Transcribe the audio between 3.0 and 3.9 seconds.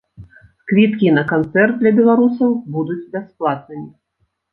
бясплатнымі.